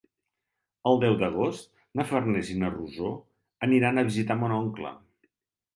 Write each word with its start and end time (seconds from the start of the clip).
El 0.91 0.97
deu 1.03 1.17
d'agost 1.19 1.69
na 2.01 2.07
Farners 2.13 2.49
i 2.55 2.59
na 2.63 2.73
Rosó 2.73 3.13
aniran 3.69 4.01
a 4.01 4.07
visitar 4.13 4.41
mon 4.43 4.59
oncle. 4.63 4.99